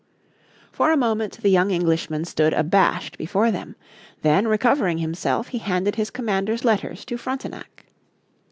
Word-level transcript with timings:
For 0.71 0.91
a 0.91 0.97
moment 0.97 1.37
the 1.43 1.49
young 1.51 1.69
Englishman 1.69 2.25
stood 2.25 2.55
abashed 2.55 3.19
before 3.19 3.51
them. 3.51 3.75
Then, 4.23 4.47
recovering 4.47 4.97
himself, 4.97 5.49
he 5.49 5.59
handed 5.59 5.93
his 5.95 6.09
commander's 6.09 6.65
letters 6.65 7.05
to 7.05 7.17
Frontenac. 7.19 7.85